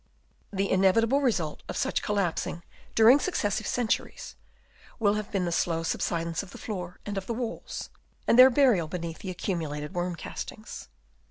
[0.51, 2.63] The inevitable result of such col lapsing
[2.95, 4.35] during successive centuries,
[4.97, 7.91] will have been the slow subsidence of the floor and of the walls,
[8.27, 10.87] and their burial beneath the accumu lated worm castings.